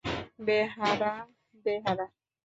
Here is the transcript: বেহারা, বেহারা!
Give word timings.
বেহারা, 0.39 1.11
বেহারা! 1.65 2.05